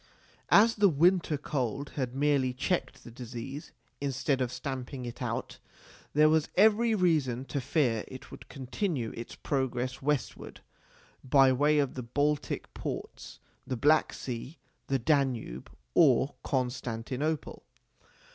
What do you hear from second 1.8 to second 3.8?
had merely checked the disease,